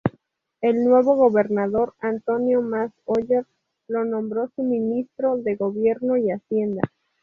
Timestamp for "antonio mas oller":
1.99-3.45